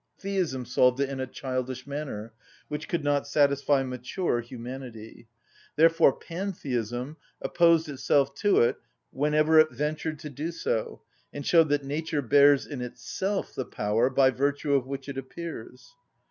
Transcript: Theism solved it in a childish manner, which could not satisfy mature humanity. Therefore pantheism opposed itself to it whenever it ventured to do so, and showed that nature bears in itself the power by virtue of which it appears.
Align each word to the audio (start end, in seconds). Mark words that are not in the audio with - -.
Theism 0.17 0.65
solved 0.65 0.99
it 0.99 1.09
in 1.09 1.19
a 1.19 1.27
childish 1.27 1.85
manner, 1.85 2.33
which 2.69 2.87
could 2.87 3.03
not 3.03 3.27
satisfy 3.27 3.83
mature 3.83 4.41
humanity. 4.41 5.27
Therefore 5.75 6.11
pantheism 6.17 7.17
opposed 7.39 7.87
itself 7.87 8.33
to 8.37 8.61
it 8.61 8.77
whenever 9.11 9.59
it 9.59 9.69
ventured 9.71 10.17
to 10.21 10.29
do 10.31 10.51
so, 10.51 11.03
and 11.31 11.45
showed 11.45 11.69
that 11.69 11.83
nature 11.85 12.23
bears 12.23 12.65
in 12.65 12.81
itself 12.81 13.53
the 13.53 13.63
power 13.63 14.09
by 14.09 14.31
virtue 14.31 14.73
of 14.73 14.87
which 14.87 15.07
it 15.07 15.19
appears. 15.19 15.93